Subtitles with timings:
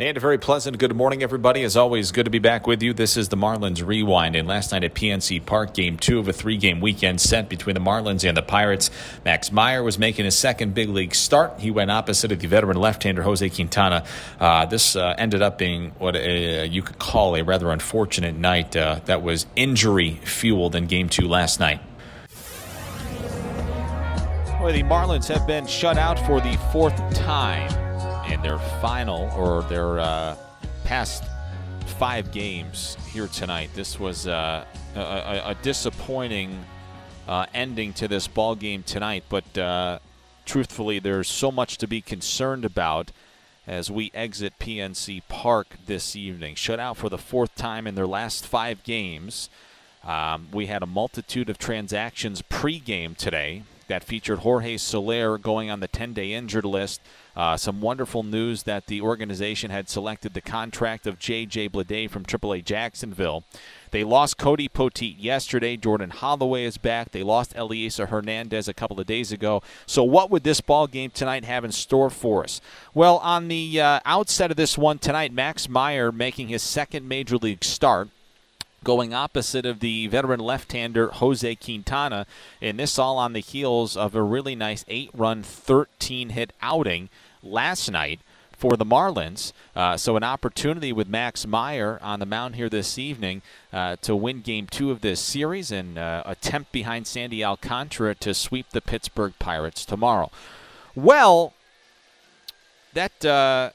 [0.00, 1.64] And a very pleasant good morning, everybody.
[1.64, 2.94] As always, good to be back with you.
[2.94, 4.36] This is the Marlins Rewind.
[4.36, 7.74] And last night at PNC Park, game two of a three game weekend set between
[7.74, 8.92] the Marlins and the Pirates.
[9.24, 11.58] Max Meyer was making his second big league start.
[11.58, 14.04] He went opposite of the veteran left hander Jose Quintana.
[14.38, 19.00] Uh, this uh, ended up being what you could call a rather unfortunate night uh,
[19.06, 21.80] that was injury fueled in game two last night.
[24.60, 27.87] Well, the Marlins have been shut out for the fourth time
[28.30, 30.36] in their final or their uh,
[30.84, 31.24] past
[31.98, 33.70] five games here tonight.
[33.74, 34.64] This was uh,
[34.94, 36.64] a, a, disappointing
[37.26, 39.98] uh, ending to this ball game tonight, but uh,
[40.44, 43.10] truthfully, there's so much to be concerned about
[43.66, 46.54] as we exit PNC Park this evening.
[46.54, 49.50] Shut out for the fourth time in their last five games.
[50.04, 55.80] Um, we had a multitude of transactions pregame today that featured Jorge Soler going on
[55.80, 57.00] the 10 day injured list.
[57.36, 61.68] Uh, some wonderful news that the organization had selected the contract of J.J.
[61.68, 63.44] Bleday from AAA Jacksonville.
[63.92, 65.76] They lost Cody Poteet yesterday.
[65.76, 67.12] Jordan Holloway is back.
[67.12, 69.62] They lost Elieser Hernandez a couple of days ago.
[69.86, 72.60] So, what would this ball game tonight have in store for us?
[72.92, 77.36] Well, on the uh, outset of this one tonight, Max Meyer making his second major
[77.36, 78.08] league start
[78.84, 82.26] going opposite of the veteran left-hander Jose Quintana,
[82.60, 87.08] and this all on the heels of a really nice eight-run, 13-hit outing
[87.42, 88.20] last night
[88.58, 89.52] for the Marlins.
[89.76, 93.40] Uh, so an opportunity with Max Meyer on the mound here this evening
[93.72, 98.34] uh, to win Game Two of this series and uh, attempt behind Sandy Alcantara to
[98.34, 100.32] sweep the Pittsburgh Pirates tomorrow.
[100.96, 101.54] Well,
[102.94, 103.70] that uh,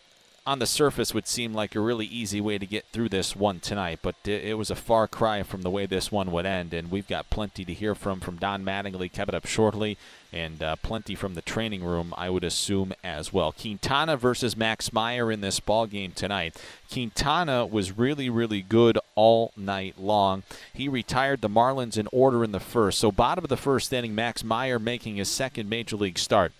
[0.45, 3.61] on the surface would seem like a really easy way to get through this one
[3.61, 6.73] tonight, but it was a far cry from the way this one would end.
[6.73, 9.97] And we've got plenty to hear from from Don Mattingly coming up shortly,
[10.33, 13.53] and uh, plenty from the training room, I would assume as well.
[13.53, 16.61] Quintana versus Max Meyer in this ball game tonight.
[16.91, 20.43] Quintana was really, really good all night long.
[20.73, 22.99] He retired the Marlins in order in the first.
[22.99, 26.51] So bottom of the first inning, Max Meyer making his second major league start.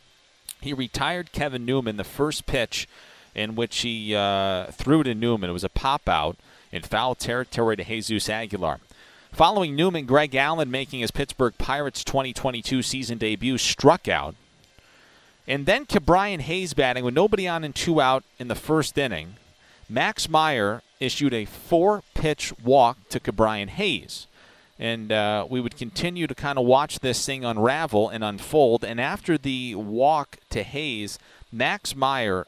[0.61, 2.87] He retired Kevin Newman the first pitch
[3.35, 5.49] in which he uh, threw to Newman.
[5.49, 6.37] It was a pop out
[6.71, 8.79] in foul territory to Jesus Aguilar.
[9.31, 14.35] Following Newman, Greg Allen making his Pittsburgh Pirates 2022 season debut struck out.
[15.47, 19.35] And then Ke'Bryan Hayes batting with nobody on and two out in the first inning.
[19.89, 24.27] Max Meyer issued a four pitch walk to Ke'Bryan Hayes.
[24.79, 28.83] And uh, we would continue to kind of watch this thing unravel and unfold.
[28.83, 31.19] And after the walk to Hayes,
[31.51, 32.47] Max Meyer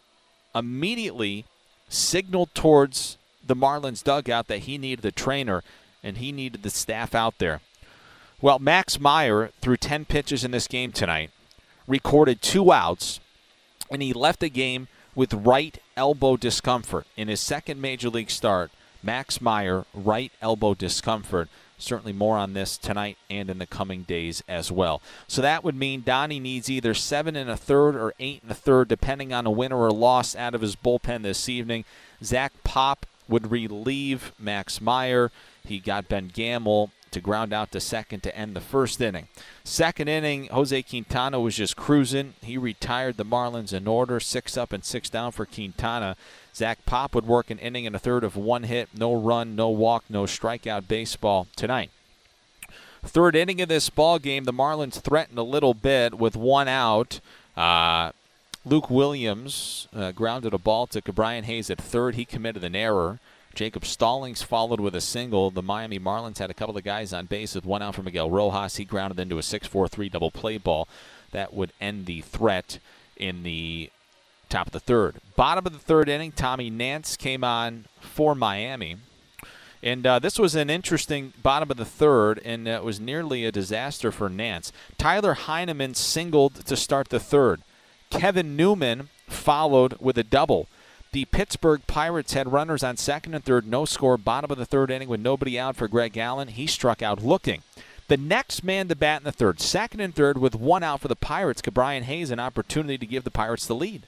[0.56, 1.46] immediately
[1.90, 5.64] signaled towards the Marlins dugout that he needed a trainer
[6.02, 7.62] and he needed the staff out there.
[8.42, 11.32] Well, Max Meyer threw 10 pitches in this game tonight,
[11.88, 13.20] recorded two outs,
[13.90, 17.06] and he left the game with right elbow discomfort.
[17.16, 21.48] In his second major league start, Max Meyer, right elbow discomfort.
[21.78, 25.02] Certainly more on this tonight and in the coming days as well.
[25.28, 28.56] So that would mean Donnie needs either seven and a third or eight and a
[28.56, 31.84] third, depending on a win or a loss out of his bullpen this evening.
[32.24, 35.32] Zach Pop would relieve Max Meyer.
[35.66, 39.28] He got Ben Gamel to ground out to second to end the first inning.
[39.64, 42.34] Second inning, Jose Quintana was just cruising.
[42.42, 46.18] He retired the Marlins in order, six up and six down for Quintana.
[46.54, 49.70] Zach Pop would work an inning and a third of one hit, no run, no
[49.70, 51.90] walk, no strikeout baseball tonight.
[53.02, 57.22] Third inning of this ball game, the Marlins threatened a little bit with one out.
[57.56, 58.12] Uh,
[58.66, 62.16] Luke Williams uh, grounded a ball to Ke'Bryan Hayes at third.
[62.16, 63.20] He committed an error.
[63.56, 65.50] Jacob Stallings followed with a single.
[65.50, 68.30] The Miami Marlins had a couple of guys on base with one out for Miguel
[68.30, 68.76] Rojas.
[68.76, 70.88] He grounded into a 6 4 3 double play ball.
[71.32, 72.80] That would end the threat
[73.18, 73.90] in the
[74.50, 75.16] top of the third.
[75.36, 78.98] Bottom of the third inning, Tommy Nance came on for Miami.
[79.82, 83.52] And uh, this was an interesting bottom of the third, and it was nearly a
[83.52, 84.72] disaster for Nance.
[84.98, 87.62] Tyler Heineman singled to start the third.
[88.10, 90.68] Kevin Newman followed with a double.
[91.16, 94.92] The Pittsburgh Pirates had runners on second and third, no score, bottom of the third
[94.92, 96.50] inning with nobody out for Greg Allen.
[96.50, 97.64] He struck out looking.
[98.10, 101.08] The next man to bat in the third, second and third, with one out for
[101.08, 104.08] the Pirates, Ke'Bryan Hayes, an opportunity to give the Pirates the lead.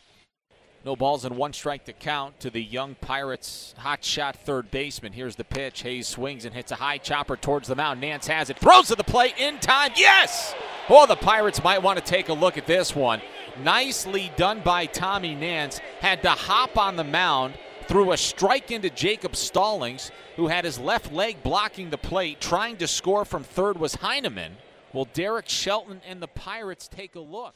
[0.83, 5.13] No balls and one strike to count to the young Pirates hot shot third baseman.
[5.13, 5.83] Here's the pitch.
[5.83, 8.01] Hayes swings and hits a high chopper towards the mound.
[8.01, 8.59] Nance has it.
[8.59, 9.91] Throws to the plate in time.
[9.95, 10.53] Yes!
[10.89, 13.21] Oh, the Pirates might want to take a look at this one.
[13.63, 15.79] Nicely done by Tommy Nance.
[15.99, 17.55] Had to hop on the mound,
[17.87, 22.39] threw a strike into Jacob Stallings, who had his left leg blocking the plate.
[22.41, 24.57] Trying to score from third was Heineman.
[24.93, 27.55] Will Derek Shelton and the Pirates take a look?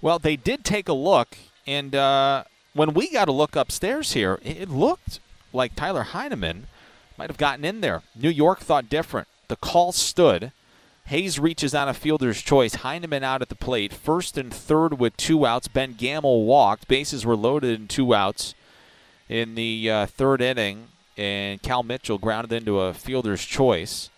[0.00, 1.36] Well, they did take a look,
[1.66, 5.20] and uh, when we got a look upstairs here, it looked
[5.52, 6.66] like Tyler Heineman
[7.16, 8.02] might have gotten in there.
[8.16, 9.28] New York thought different.
[9.48, 10.50] The call stood.
[11.06, 12.76] Hayes reaches on a fielder's choice.
[12.76, 13.92] Heineman out at the plate.
[13.92, 15.68] First and third with two outs.
[15.68, 16.88] Ben Gamel walked.
[16.88, 18.54] Bases were loaded in two outs
[19.28, 24.10] in the uh, third inning, and Cal Mitchell grounded into a fielder's choice.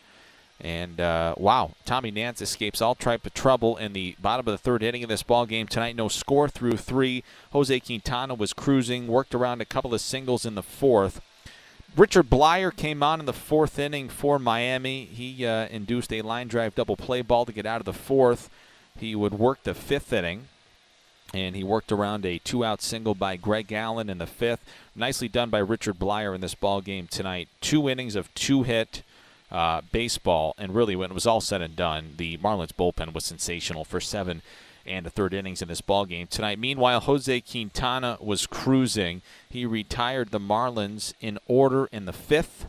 [0.60, 4.58] And uh, wow, Tommy Nance escapes all type of trouble in the bottom of the
[4.58, 5.96] third inning of this ball game tonight.
[5.96, 7.22] No score through three.
[7.52, 11.20] Jose Quintana was cruising, worked around a couple of singles in the fourth.
[11.96, 15.04] Richard Bleier came on in the fourth inning for Miami.
[15.04, 18.50] He uh, induced a line drive double play ball to get out of the fourth.
[18.98, 20.48] He would work the fifth inning,
[21.32, 24.64] and he worked around a two-out single by Greg Allen in the fifth.
[24.96, 27.48] Nicely done by Richard Bleier in this ball game tonight.
[27.60, 29.02] Two innings of two-hit
[29.52, 33.24] uh, baseball, and really, when it was all said and done, the Marlins bullpen was
[33.24, 34.42] sensational for seven
[34.86, 36.58] and the third innings in this ball game tonight.
[36.58, 39.22] Meanwhile, Jose Quintana was cruising.
[39.48, 42.66] He retired the Marlins in order in the fifth.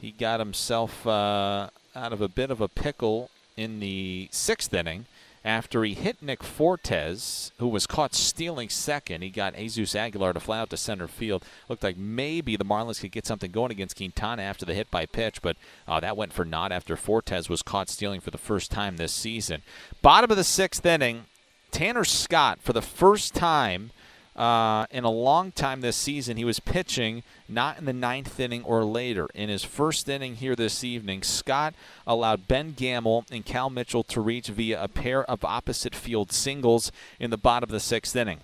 [0.00, 5.06] He got himself uh, out of a bit of a pickle in the sixth inning
[5.46, 9.22] after he hit Nick Fortes, who was caught stealing second.
[9.22, 11.44] He got Jesus Aguilar to fly out to center field.
[11.68, 15.06] Looked like maybe the Marlins could get something going against Quintana after the hit by
[15.06, 15.56] pitch, but
[15.86, 19.12] uh, that went for naught after Fortes was caught stealing for the first time this
[19.12, 19.62] season.
[20.02, 21.26] Bottom of the sixth inning,
[21.70, 23.90] Tanner Scott, for the first time
[24.36, 28.62] uh, in a long time this season, he was pitching not in the ninth inning
[28.64, 29.28] or later.
[29.34, 31.74] In his first inning here this evening, Scott
[32.06, 36.92] allowed Ben Gamel and Cal Mitchell to reach via a pair of opposite field singles
[37.18, 38.40] in the bottom of the sixth inning.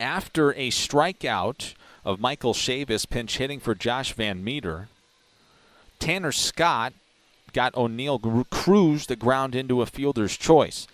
[0.00, 4.88] After a strikeout of Michael Chavis pinch hitting for Josh Van Meter,
[5.98, 6.92] Tanner Scott
[7.52, 8.18] got O'Neil
[8.50, 10.86] Cruz the ground into a fielder's choice.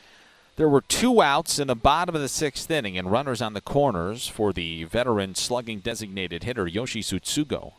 [0.56, 3.60] There were two outs in the bottom of the sixth inning and runners on the
[3.60, 7.72] corners for the veteran slugging designated hitter Yoshi Tsutsugo.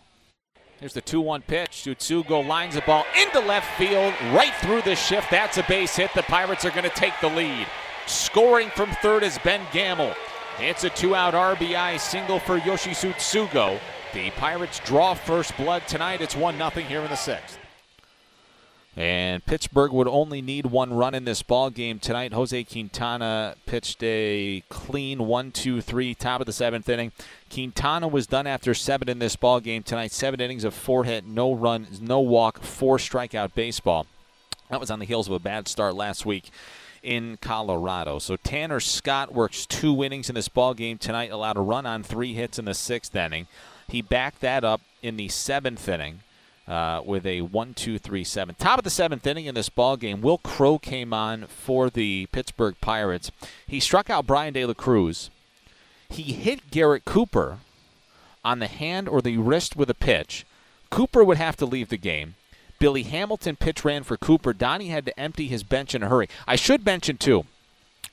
[0.81, 1.69] Here's the 2 1 pitch.
[1.69, 5.31] Tsutsugo lines the ball into left field, right through the shift.
[5.31, 6.11] That's a base hit.
[6.13, 7.65] The Pirates are going to take the lead.
[8.07, 10.13] Scoring from third is Ben Gamel.
[10.59, 13.79] It's a two out RBI single for Yoshi Tsutsugo.
[14.13, 16.19] The Pirates draw first blood tonight.
[16.19, 17.57] It's 1 0 here in the sixth.
[18.97, 22.31] And Pittsburgh would only need one run in this ball game tonight.
[22.31, 27.11] Jose Quintana pitched a clean one, two, three, top of the seventh inning.
[27.51, 30.13] Quintana was done after seven in this ball game tonight.
[30.13, 34.07] Seven innings of four hit, no run, no walk, four strikeout baseball.
[34.69, 36.49] That was on the heels of a bad start last week
[37.03, 38.17] in Colorado.
[38.19, 42.01] So Tanner Scott works two innings in this ball game tonight, allowed a run on
[42.01, 43.47] three hits in the sixth inning.
[43.89, 46.21] He backed that up in the seventh inning
[46.67, 48.55] uh, with a one, two, three, seven.
[48.55, 52.27] Top of the seventh inning in this ball game, Will Crowe came on for the
[52.31, 53.31] Pittsburgh Pirates.
[53.67, 55.29] He struck out Bryan De La Cruz.
[56.09, 57.59] He hit Garrett Cooper
[58.43, 60.45] on the hand or the wrist with a pitch.
[60.89, 62.35] Cooper would have to leave the game.
[62.79, 64.53] Billy Hamilton pitch ran for Cooper.
[64.53, 66.29] Donnie had to empty his bench in a hurry.
[66.47, 67.45] I should mention, too,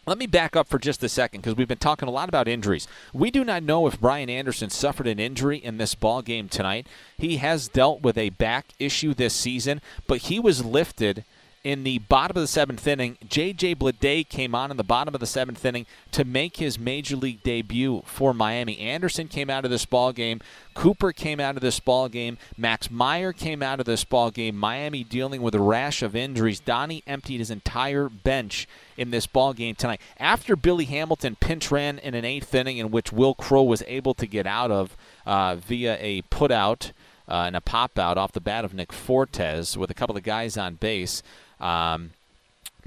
[0.07, 2.49] let me back up for just a second because we've been talking a lot about
[2.49, 2.89] injuries.
[3.13, 6.89] We do not know if Brian Anderson suffered an injury in this ball game tonight.
[7.17, 11.25] He has dealt with a back issue this season, but he was lifted
[11.65, 13.77] in the bottom of the seventh inning, J.J.
[13.77, 17.43] Bleday came on in the bottom of the seventh inning to make his major league
[17.45, 18.79] debut for Miami.
[18.79, 20.41] Anderson came out of this ball game.
[20.75, 22.37] Cooper came out of this ball game.
[22.57, 24.57] Max Meyer came out of this ball game.
[24.57, 26.59] Miami dealing with a rash of injuries.
[26.59, 28.67] Donnie emptied his entire bench
[28.97, 30.01] in this ball game tonight.
[30.19, 34.15] After Billy Hamilton pinch ran in an eighth inning in which Will Crowe was able
[34.15, 36.91] to get out of uh, via a putout
[37.29, 40.23] uh, and a pop out off the bat of Nick Fortes with a couple of
[40.23, 41.23] guys on base.
[41.63, 42.11] Um,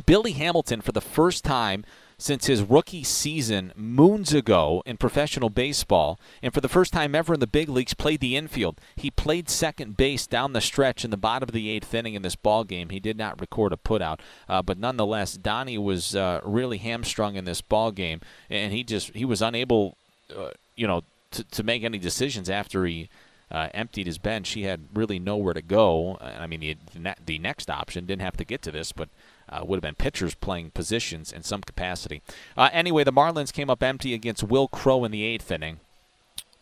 [0.05, 1.85] Billy Hamilton, for the first time
[2.17, 7.33] since his rookie season moons ago in professional baseball, and for the first time ever
[7.33, 8.75] in the big leagues, played the infield.
[8.95, 12.21] He played second base down the stretch in the bottom of the eighth inning in
[12.21, 12.89] this ball game.
[12.89, 17.45] He did not record a putout, uh, but nonetheless, Donnie was uh, really hamstrung in
[17.45, 19.97] this ball game, and he just he was unable,
[20.35, 23.09] uh, you know, to, to make any decisions after he
[23.51, 24.49] uh, emptied his bench.
[24.51, 26.17] He had really nowhere to go.
[26.21, 26.77] I mean, the,
[27.25, 29.09] the next option didn't have to get to this, but
[29.49, 32.21] uh, would have been pitchers playing positions in some capacity.
[32.57, 35.79] Uh, anyway, the Marlins came up empty against Will Crowe in the eighth inning.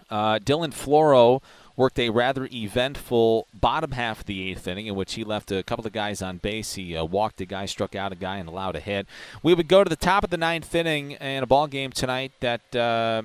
[0.09, 1.41] Uh, Dylan Floro
[1.75, 5.63] worked a rather eventful bottom half of the eighth inning in which he left a
[5.63, 6.75] couple of guys on base.
[6.75, 9.07] He uh, walked a guy, struck out a guy, and allowed a hit.
[9.41, 12.31] We would go to the top of the ninth inning in a ball game tonight
[12.41, 13.23] that uh,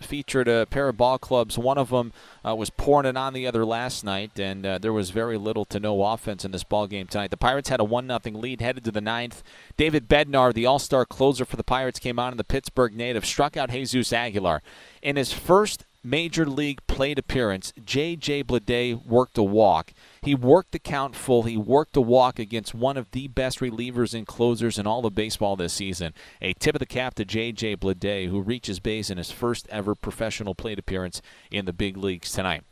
[0.00, 1.58] featured a pair of ball clubs.
[1.58, 2.12] One of them
[2.46, 5.64] uh, was pouring it on the other last night, and uh, there was very little
[5.66, 7.30] to no offense in this ball game tonight.
[7.30, 9.42] The Pirates had a one nothing lead headed to the ninth.
[9.76, 13.56] David Bednar, the All-Star closer for the Pirates, came on, and the Pittsburgh native struck
[13.56, 14.62] out Jesus Aguilar
[15.02, 17.72] in his first major league plate appearance.
[17.84, 18.44] J.J.
[18.44, 19.92] Bleday worked a walk.
[20.22, 21.42] He worked the count full.
[21.44, 25.14] He worked a walk against one of the best relievers and closers in all of
[25.14, 26.14] baseball this season.
[26.40, 27.76] A tip of the cap to J.J.
[27.76, 32.32] Bleday, who reaches base in his first ever professional plate appearance in the big leagues
[32.32, 32.64] tonight.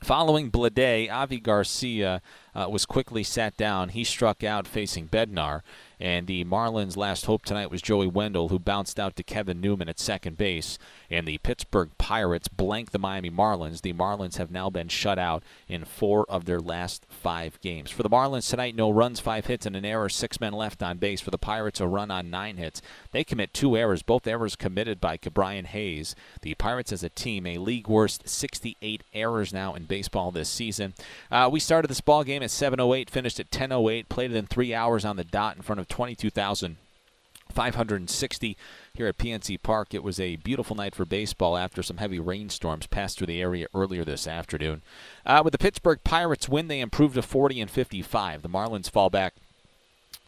[0.00, 2.22] Following Bleday, Avi Garcia
[2.54, 3.90] uh, was quickly sat down.
[3.90, 5.62] He struck out facing Bednar.
[6.00, 9.88] And the Marlins' last hope tonight was Joey Wendle, who bounced out to Kevin Newman
[9.88, 10.78] at second base.
[11.10, 13.82] And the Pittsburgh Pirates blanked the Miami Marlins.
[13.82, 17.90] The Marlins have now been shut out in four of their last five games.
[17.90, 20.98] For the Marlins tonight, no runs, five hits, and an error, six men left on
[20.98, 21.20] base.
[21.20, 22.80] For the Pirates, a run on nine hits.
[23.10, 26.14] They commit two errors, both errors committed by Ke'Bryan Hayes.
[26.42, 30.94] The Pirates, as a team, a league worst 68 errors now in baseball this season.
[31.30, 34.72] Uh, we started this ball game at 7:08, finished at 10:08, played it in three
[34.74, 38.56] hours on the dot in front of 22,560
[38.94, 39.94] here at PNC Park.
[39.94, 43.66] It was a beautiful night for baseball after some heavy rainstorms passed through the area
[43.74, 44.82] earlier this afternoon.
[45.26, 48.42] Uh, with the Pittsburgh Pirates win, they improved to 40 and 55.
[48.42, 49.34] The Marlins fall back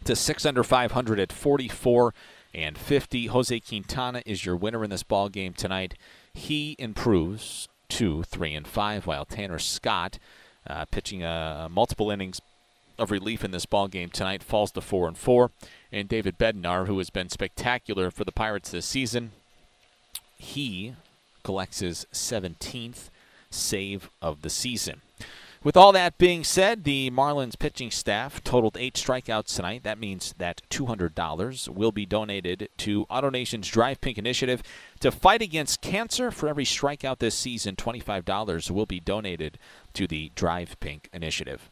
[0.04, 2.14] to 6 under 500 at 44
[2.54, 3.26] and 50.
[3.26, 5.94] Jose Quintana is your winner in this ball game tonight.
[6.34, 10.18] He improves to 3 and 5, while Tanner Scott,
[10.70, 12.40] uh, pitching uh, multiple innings,
[13.00, 15.50] of relief in this ball game tonight falls to four and four,
[15.90, 19.32] and David Bednar, who has been spectacular for the Pirates this season,
[20.36, 20.94] he
[21.42, 23.08] collects his 17th
[23.50, 25.00] save of the season.
[25.62, 29.82] With all that being said, the Marlins pitching staff totaled eight strikeouts tonight.
[29.82, 34.62] That means that $200 will be donated to AutoNation's Drive Pink initiative
[35.00, 36.30] to fight against cancer.
[36.30, 39.58] For every strikeout this season, $25 will be donated
[39.92, 41.70] to the Drive Pink initiative.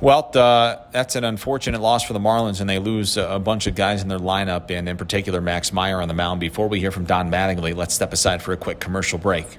[0.00, 3.74] Well, uh, that's an unfortunate loss for the Marlins, and they lose a bunch of
[3.74, 6.38] guys in their lineup, and in particular Max Meyer on the mound.
[6.38, 9.58] Before we hear from Don Mattingly, let's step aside for a quick commercial break.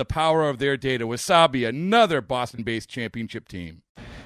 [0.00, 1.06] the power of their data.
[1.06, 3.82] Wasabi, another Boston based championship team.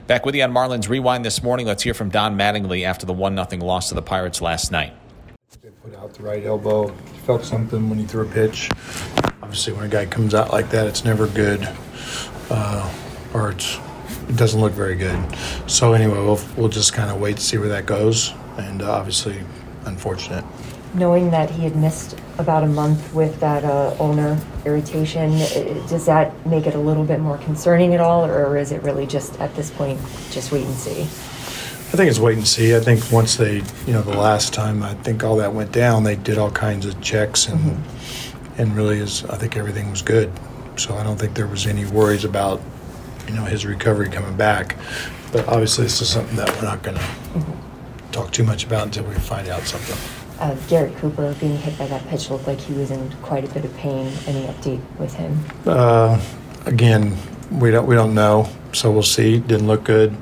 [0.06, 1.66] Back with you on Marlins Rewind this morning.
[1.66, 4.92] Let's hear from Don Mattingly after the 1 0 loss to the Pirates last night.
[5.60, 6.88] They put out the right elbow.
[7.26, 8.70] Felt something when he threw a pitch.
[9.42, 11.68] Obviously, when a guy comes out like that, it's never good,
[12.50, 12.94] uh,
[13.32, 13.78] or it's,
[14.28, 15.18] it doesn't look very good.
[15.66, 18.92] So anyway, we'll, we'll just kind of wait to see where that goes, and uh,
[18.92, 19.42] obviously,
[19.86, 20.44] unfortunate
[20.94, 25.30] knowing that he had missed about a month with that uh, ulnar irritation,
[25.88, 29.06] does that make it a little bit more concerning at all, or is it really
[29.06, 29.98] just at this point
[30.30, 31.02] just wait and see?
[31.02, 32.74] I think it's wait and see.
[32.74, 36.02] I think once they, you know, the last time I think all that went down,
[36.02, 38.60] they did all kinds of checks and mm-hmm.
[38.60, 40.32] and really is I think everything was good.
[40.76, 42.60] So I don't think there was any worries about,
[43.28, 44.76] you know, his recovery coming back.
[45.30, 48.10] But obviously, this is something that we're not going to mm-hmm.
[48.10, 51.86] talk too much about until we find out something uh, Garrett Cooper being hit by
[51.86, 54.06] that pitch looked like he was in quite a bit of pain.
[54.26, 55.38] Any update with him?
[55.66, 56.20] Uh,
[56.66, 57.16] again,
[57.50, 59.38] we don't we don't know, so we'll see.
[59.38, 60.16] Didn't look good.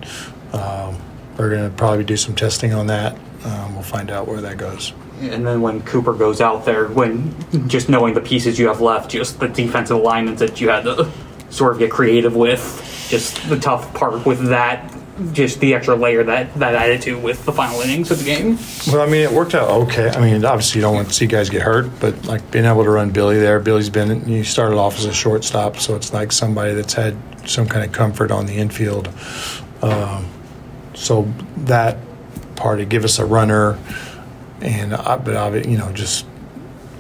[0.52, 0.98] Um,
[1.38, 3.16] we're going to probably do some testing on that.
[3.44, 4.92] Um, we'll find out where that goes.
[5.20, 7.34] And then when Cooper goes out there, when
[7.68, 11.10] just knowing the pieces you have left, just the defensive alignments that you had to
[11.48, 14.92] sort of get creative with, just the tough part with that
[15.32, 18.58] just the extra layer that that added to with the final innings of the game.
[18.86, 20.08] Well, I mean, it worked out okay.
[20.08, 22.84] I mean, obviously you don't want to see guys get hurt, but like being able
[22.84, 26.32] to run Billy there, Billy's been you started off as a shortstop, so it's like
[26.32, 27.16] somebody that's had
[27.46, 29.08] some kind of comfort on the infield.
[29.82, 30.26] Um,
[30.94, 31.98] so that
[32.56, 33.78] part to give us a runner,
[34.60, 36.26] and uh, but you know just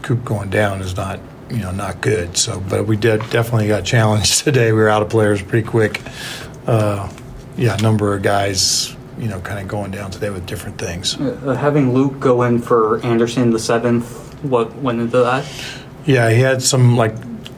[0.02, 2.36] Coop going down is not you know not good.
[2.36, 4.72] So, but we did definitely got challenged today.
[4.72, 6.02] We were out of players pretty quick.
[6.66, 7.10] Uh,
[7.56, 11.18] yeah, number of guys you know kind of going down today with different things.
[11.20, 15.46] Uh, having Luke go in for Anderson the seventh, what went into that?
[16.06, 17.14] Yeah, he had some like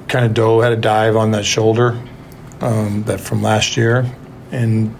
[0.08, 2.00] kind of dough had a dive on that shoulder
[2.60, 4.10] um, that from last year
[4.52, 4.94] and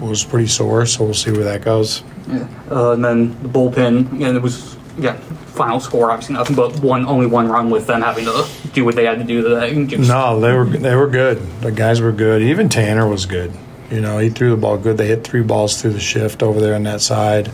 [0.00, 0.86] was pretty sore.
[0.86, 2.02] So we'll see where that goes.
[2.28, 2.46] Yeah.
[2.70, 5.16] Uh, and then the bullpen, and it was yeah,
[5.54, 8.94] final score obviously nothing but one only one run with them having to do what
[8.94, 9.84] they had to do today.
[9.86, 11.38] Just, No, they were they were good.
[11.60, 12.42] The guys were good.
[12.42, 13.52] Even Tanner was good.
[13.90, 14.96] You know, he threw the ball good.
[14.96, 17.50] They hit three balls through the shift over there on that side.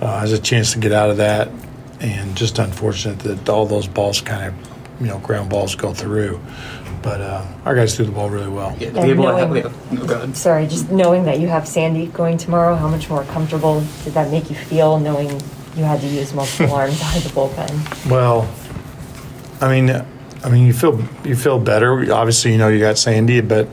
[0.00, 1.48] Uh, has a chance to get out of that,
[2.00, 6.40] and just unfortunate that all those balls kind of, you know, ground balls go through.
[7.02, 8.74] But uh, our guys threw the ball really well.
[8.78, 10.32] yeah, to be have, knowing- no.
[10.32, 14.30] Sorry, just knowing that you have Sandy going tomorrow, how much more comfortable did that
[14.30, 15.28] make you feel knowing
[15.76, 18.10] you had to use multiple arms out of the bullpen?
[18.10, 18.48] Well,
[19.60, 19.90] I mean,
[20.42, 22.12] I mean, you feel you feel better.
[22.12, 23.68] Obviously, you know you got Sandy, but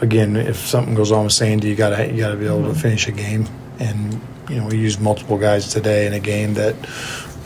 [0.00, 3.08] again, if something goes on with Sandy, you gotta you gotta be able to finish
[3.08, 3.46] a game.
[3.78, 6.74] And you know, we used multiple guys today in a game that.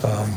[0.04, 0.32] Um,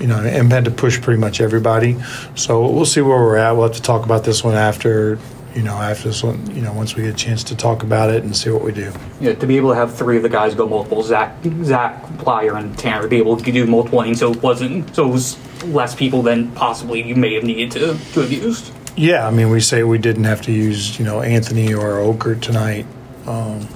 [0.00, 1.96] you know, and had to push pretty much everybody.
[2.34, 3.52] So we'll see where we're at.
[3.52, 5.16] We'll have to talk about this one after,
[5.54, 8.10] you know, after this one, you know, once we get a chance to talk about
[8.10, 8.92] it and see what we do.
[9.20, 12.58] Yeah, to be able to have three of the guys go multiple, Zach, Zach, Bleier,
[12.58, 15.38] and Tanner, to be able to do multiple innings, so it wasn't, so it was
[15.66, 18.72] less people than possibly you may have needed to, to have used.
[18.94, 22.42] Yeah, I mean, we say we didn't have to use, you know, Anthony or Okert
[22.42, 22.86] tonight,
[23.26, 23.66] um,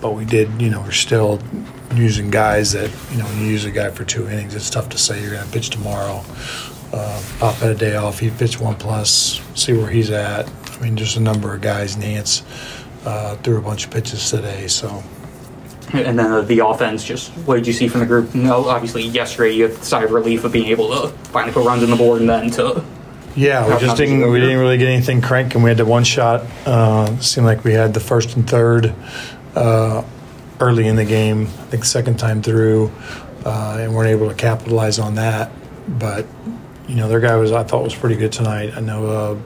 [0.00, 0.60] but we did.
[0.60, 1.40] You know, we're still
[1.94, 4.88] using guys that, you know, when you use a guy for two innings, it's tough
[4.90, 6.24] to say you're going to pitch tomorrow.
[6.90, 8.18] Uh, Pop had a day off.
[8.18, 9.42] He pitched one plus.
[9.54, 10.50] See where he's at.
[10.72, 11.98] I mean, just a number of guys.
[11.98, 12.42] Nance
[13.04, 15.02] uh, threw a bunch of pitches today, so.
[15.92, 18.34] And then the offense, just what did you see from the group?
[18.34, 21.66] Know, obviously yesterday you had the sigh of relief of being able to finally put
[21.66, 22.84] runs on the board, and then to
[23.36, 24.30] Yeah, we just didn't.
[24.30, 25.62] We didn't really get anything cranking.
[25.62, 26.44] We had the one shot.
[26.66, 28.94] Uh, seemed like we had the first and third
[29.54, 30.02] uh,
[30.60, 31.42] early in the game.
[31.42, 32.90] I think second time through,
[33.44, 35.52] uh, and weren't able to capitalize on that.
[35.88, 36.26] But
[36.88, 37.52] you know, their guy was.
[37.52, 38.72] I thought was pretty good tonight.
[38.76, 39.06] I know.
[39.06, 39.38] Uh,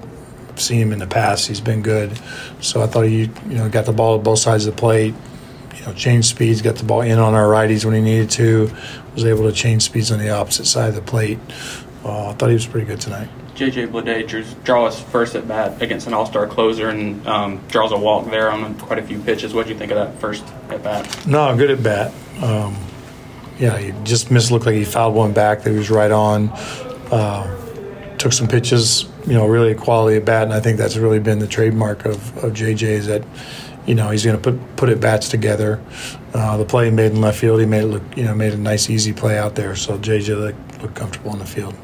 [0.49, 1.49] I've seen him in the past.
[1.49, 2.18] He's been good.
[2.61, 5.14] So I thought he, you know, got the ball at both sides of the plate.
[5.77, 8.71] You know, changed speeds, got the ball in on our righties when he needed to.
[9.14, 11.38] Was able to change speeds on the opposite side of the plate.
[12.05, 13.29] Uh, I thought he was pretty good tonight.
[13.55, 17.93] JJ Bleday draws, draws first at bat against an all star closer and um, draws
[17.93, 19.53] a walk there on quite a few pitches.
[19.53, 21.27] What do you think of that first at bat?
[21.27, 22.12] No, good at bat.
[22.43, 22.77] Um,
[23.59, 24.51] yeah, he just missed.
[24.51, 26.49] Looked like he fouled one back that he was right on.
[27.11, 29.07] Uh, took some pitches.
[29.27, 32.05] You know, really a quality at bat, and I think that's really been the trademark
[32.05, 33.23] of, of JJ is that
[33.87, 35.81] you know he's going to put put at bats together.
[36.33, 38.55] Uh, the play he made in left field, he made it look you know made
[38.55, 39.77] a nice easy play out there.
[39.77, 41.77] So JJ looked, looked comfortable in the field.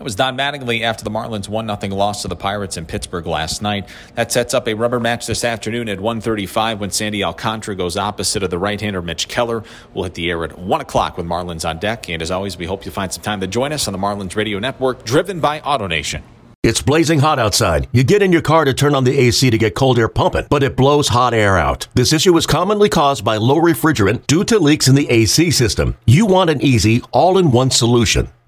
[0.00, 3.26] That was Don Mattingly after the Marlins 1 0 loss to the Pirates in Pittsburgh
[3.26, 3.86] last night.
[4.14, 8.42] That sets up a rubber match this afternoon at 1.35 when Sandy Alcantara goes opposite
[8.42, 9.62] of the right-hander Mitch Keller.
[9.92, 12.08] We'll hit the air at 1 o'clock with Marlins on deck.
[12.08, 14.34] And as always, we hope you find some time to join us on the Marlins
[14.34, 16.22] Radio Network, driven by AutoNation.
[16.62, 17.86] It's blazing hot outside.
[17.92, 20.46] You get in your car to turn on the AC to get cold air pumping,
[20.48, 21.88] but it blows hot air out.
[21.92, 25.94] This issue is commonly caused by low refrigerant due to leaks in the AC system.
[26.06, 28.30] You want an easy, all in one solution